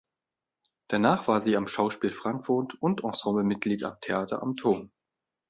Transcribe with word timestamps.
Danach 0.87 1.27
war 1.27 1.43
sie 1.43 1.55
am 1.55 1.67
Schauspiel 1.67 2.11
Frankfurt 2.11 2.73
und 2.81 3.03
Ensemblemitglied 3.03 3.83
am 3.83 3.97
Theater 4.01 4.41
am 4.41 4.55
Turm. 4.55 4.89